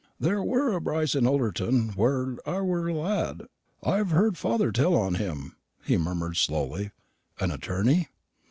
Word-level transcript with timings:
"There 0.19 0.41
were 0.41 0.73
a 0.73 0.81
Brice 0.81 1.13
in 1.13 1.27
Ullerton 1.27 1.89
when 1.95 2.39
I 2.43 2.59
were 2.61 2.87
a 2.89 2.93
lad; 2.95 3.43
I've 3.83 4.09
heard 4.09 4.35
father 4.35 4.71
tell 4.71 4.95
on 4.95 5.13
him," 5.13 5.57
he 5.85 5.95
murmured 5.95 6.37
slowly. 6.37 6.89
"An 7.39 7.51
attorney?" 7.51 8.07